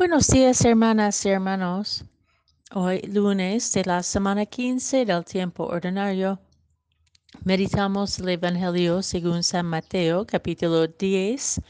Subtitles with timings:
[0.00, 2.06] Buenos días, hermanas y hermanos.
[2.72, 6.38] Hoy, lunes de la semana 15 del tiempo ordinario,
[7.44, 11.60] meditamos el Evangelio según San Mateo, capítulo 10,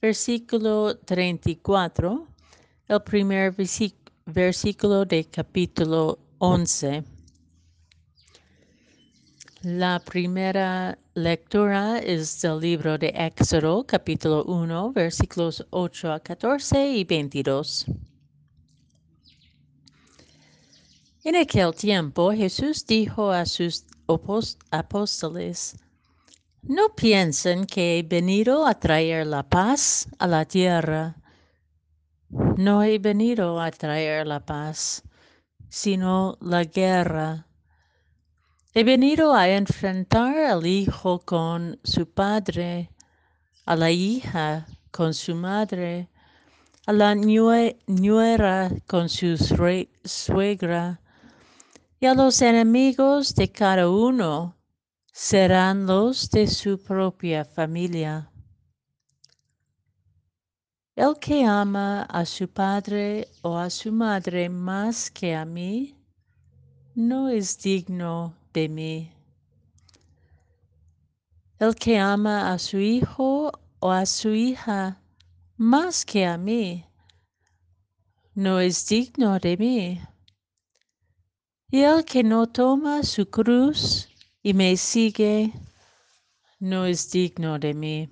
[0.00, 2.28] versículo 34,
[2.86, 3.52] el primer
[4.26, 7.15] versículo de capítulo 11.
[9.62, 17.04] La primera lectura es del libro de Éxodo, capítulo 1, versículos 8 a 14 y
[17.04, 17.86] 22.
[21.24, 23.86] En aquel tiempo Jesús dijo a sus
[24.70, 25.76] apóstoles,
[26.62, 31.16] no piensen que he venido a traer la paz a la tierra.
[32.58, 35.02] No he venido a traer la paz,
[35.70, 37.45] sino la guerra.
[38.78, 42.90] He venido a enfrentar al hijo con su padre,
[43.64, 46.10] a la hija con su madre,
[46.86, 49.38] a la nuera con su
[50.04, 51.00] suegra,
[52.00, 54.54] y a los enemigos de cada uno
[55.10, 58.30] serán los de su propia familia.
[60.94, 65.96] El que ama a su padre o a su madre más que a mí,
[66.94, 69.12] no es digno de mí.
[71.58, 74.98] El que ama a su hijo o a su hija
[75.58, 76.84] más que a mí,
[78.34, 80.00] no es digno de mí.
[81.70, 84.08] Y el que no toma su cruz
[84.42, 85.52] y me sigue,
[86.58, 88.08] no es digno de mí.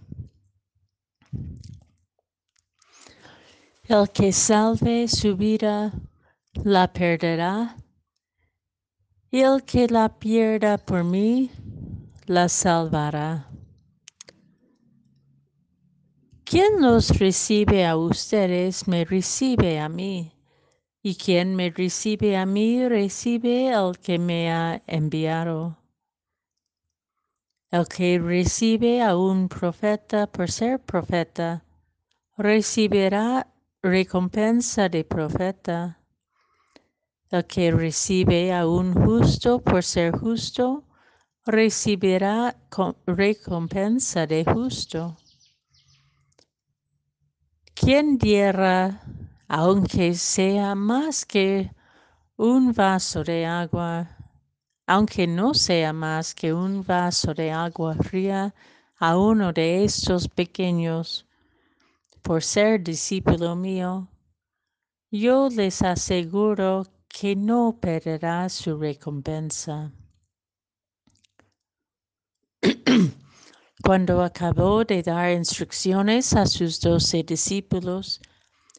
[3.88, 5.92] El que salve su vida,
[6.64, 7.76] la perderá
[9.42, 11.50] el que la pierda por mí,
[12.26, 13.48] la salvará.
[16.44, 20.32] Quien los recibe a ustedes, me recibe a mí,
[21.02, 25.78] y quien me recibe a mí, recibe al que me ha enviado.
[27.70, 31.64] El que recibe a un profeta por ser profeta,
[32.36, 33.48] recibirá
[33.82, 36.03] recompensa de profeta.
[37.42, 40.84] Que recibe a un justo por ser justo,
[41.44, 42.54] recibirá
[43.06, 45.16] recompensa de justo.
[47.74, 49.02] Quien diera,
[49.48, 51.72] aunque sea más que
[52.36, 54.08] un vaso de agua,
[54.86, 58.54] aunque no sea más que un vaso de agua fría
[58.96, 61.26] a uno de estos pequeños,
[62.22, 64.08] por ser discípulo mío,
[65.10, 69.92] yo les aseguro que no perderá su recompensa.
[73.84, 78.20] Cuando acabó de dar instrucciones a sus doce discípulos,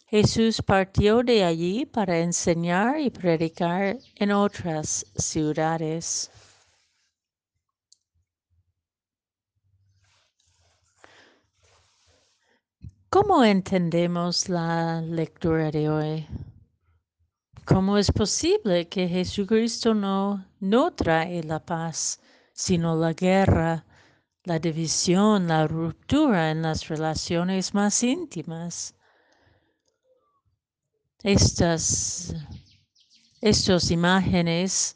[0.07, 6.29] Jesús partió de allí para enseñar y predicar en otras ciudades.
[13.09, 16.28] ¿Cómo entendemos la lectura de hoy?
[17.66, 22.22] ¿Cómo es posible que Jesucristo no, no trae la paz,
[22.53, 23.84] sino la guerra,
[24.44, 28.94] la división, la ruptura en las relaciones más íntimas?
[31.24, 32.36] Estas,
[33.42, 34.96] estas imágenes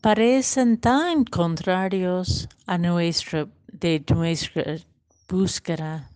[0.00, 4.76] parecen tan contrarios a nuestra, de nuestra
[5.28, 6.08] búsqueda.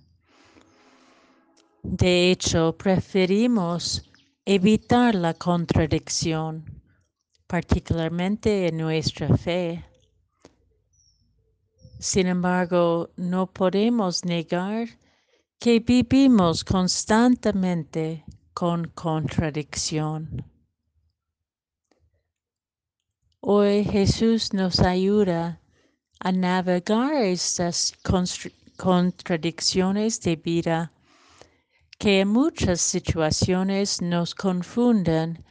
[1.83, 4.04] De hecho, preferimos
[4.49, 6.81] evitar la contradicción,
[7.49, 9.84] particularmente en nuestra fe.
[11.99, 14.87] Sin embargo, no podemos negar
[15.59, 18.25] que vivimos constantemente
[18.55, 20.45] con contradicción.
[23.41, 25.61] Hoy Jesús nos ayuda
[26.21, 27.95] a navegar estas
[28.77, 30.93] contradicciones de vida
[31.99, 35.45] que en muchas situaciones nos confunden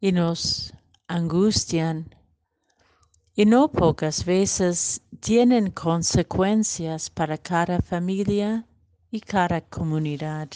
[0.00, 0.72] y nos
[1.08, 2.14] angustian
[3.34, 8.66] y no pocas veces tienen consecuencias para cada familia
[9.10, 10.48] y cada comunidad.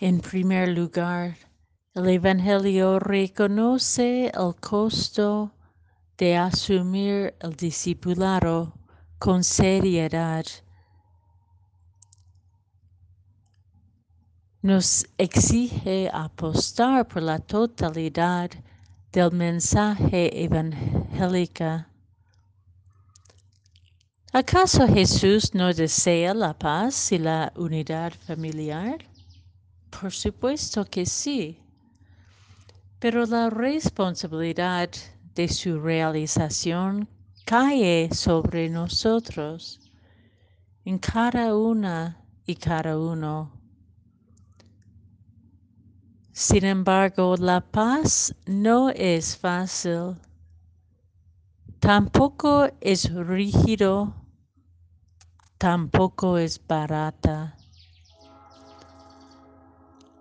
[0.00, 1.36] En primer lugar,
[1.94, 5.52] el Evangelio reconoce el costo
[6.18, 8.74] de asumir el discipulado
[9.18, 10.44] con seriedad
[14.62, 18.50] nos exige apostar por la totalidad
[19.10, 21.86] del mensaje evangélico.
[24.32, 28.98] ¿Acaso Jesús no desea la paz y la unidad familiar?
[29.88, 31.58] Por supuesto que sí.
[33.00, 34.90] Pero la responsabilidad
[35.34, 37.08] de su realización
[37.44, 39.80] cae sobre nosotros,
[40.84, 43.59] en cada una y cada uno.
[46.40, 50.16] Sin embargo, la paz no es fácil,
[51.80, 54.14] tampoco es rígido
[55.58, 57.54] tampoco es barata.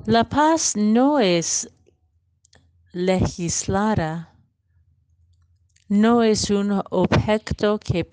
[0.06, 1.72] La paz no es
[2.92, 4.36] legislada,
[5.88, 8.04] no es un objeto que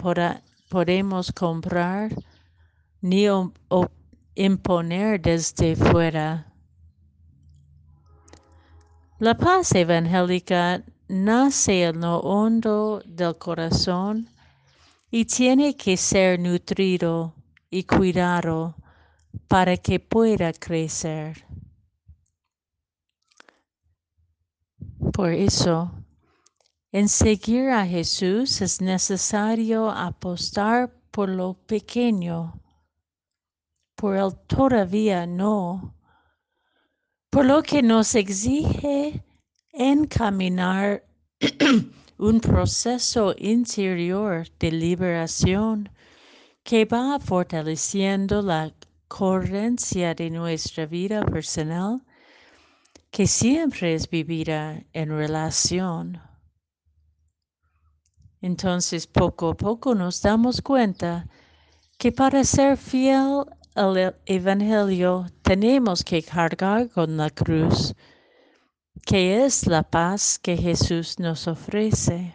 [0.70, 2.14] podemos comprar
[3.00, 3.26] ni
[4.36, 6.52] imponer desde fuera.
[9.18, 14.28] La paz evangélica nace en lo hondo del corazón
[15.10, 17.32] y tiene que ser nutrido
[17.70, 18.76] y cuidado
[19.48, 21.46] para que pueda crecer.
[25.14, 25.92] Por eso,
[26.92, 32.60] en seguir a Jesús es necesario apostar por lo pequeño,
[33.94, 35.95] por el todavía no,
[37.30, 39.22] por lo que nos exige
[39.72, 41.04] encaminar
[42.18, 45.90] un proceso interior de liberación
[46.62, 48.72] que va fortaleciendo la
[49.08, 52.02] coherencia de nuestra vida personal,
[53.10, 56.20] que siempre es vivida en relación.
[58.40, 61.28] Entonces, poco a poco nos damos cuenta
[61.98, 63.44] que para ser fiel
[63.76, 67.94] al Evangelio tenemos que cargar con la cruz
[69.06, 72.34] que es la paz que Jesús nos ofrece.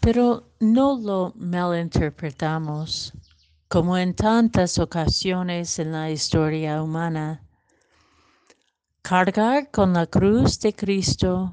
[0.00, 3.12] Pero no lo malinterpretamos,
[3.68, 7.40] como en tantas ocasiones en la historia humana.
[9.02, 11.52] Cargar con la cruz de Cristo,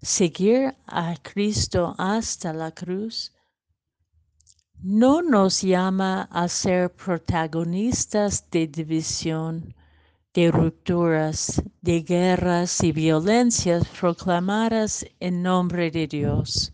[0.00, 3.32] seguir a Cristo hasta la cruz,
[4.82, 9.74] no nos llama a ser protagonistas de división,
[10.32, 16.72] de rupturas, de guerras y violencias proclamadas en nombre de Dios.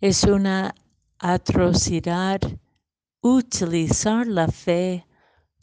[0.00, 0.74] Es una
[1.18, 2.40] atrocidad
[3.20, 5.06] utilizar la fe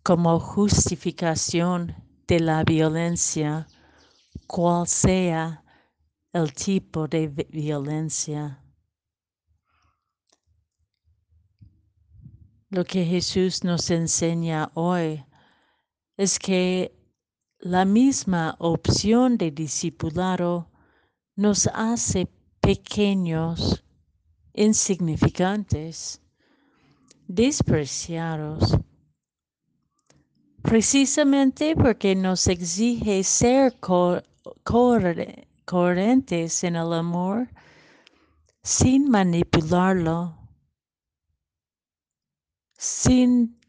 [0.04, 1.96] como justificación
[2.28, 3.68] de la violencia,
[4.48, 5.64] cual sea
[6.32, 8.65] el tipo de violencia.
[12.70, 15.24] Lo que Jesús nos enseña hoy
[16.18, 16.92] es que
[17.60, 20.72] la misma opción de discipulado
[21.36, 22.28] nos hace
[22.62, 23.84] pequeños,
[24.54, 26.22] insignificantes,
[27.28, 28.76] despreciados,
[30.64, 33.78] precisamente porque nos exige ser
[35.66, 37.48] coherentes en el amor
[38.64, 40.45] sin manipularlo
[42.86, 43.60] sin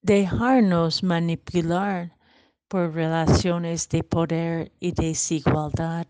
[0.00, 2.16] dejarnos manipular
[2.66, 6.06] por relaciones de poder y desigualdad.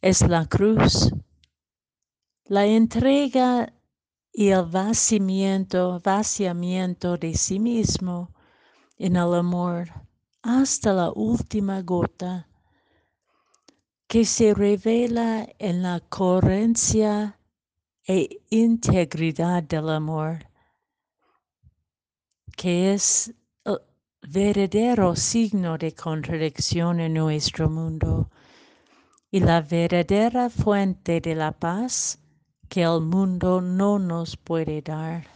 [0.00, 1.12] Es la cruz,
[2.46, 3.72] la entrega
[4.32, 8.34] y el vaciamiento, vaciamiento de sí mismo
[8.96, 9.92] en el amor
[10.42, 12.48] hasta la última gota
[14.06, 17.38] que se revela en la coherencia
[18.06, 20.46] e integridad del amor,
[22.56, 23.32] que es
[23.64, 23.78] el
[24.22, 28.30] verdadero signo de contradicción en nuestro mundo
[29.30, 32.18] y la verdadera fuente de la paz
[32.68, 35.33] que el mundo no nos puede dar.